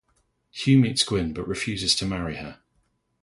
Huw 0.59 0.79
meets 0.81 1.03
Gwyn 1.03 1.31
but 1.31 1.47
refuses 1.47 1.93
to 1.97 2.07
marry 2.07 2.37
her. 2.37 2.57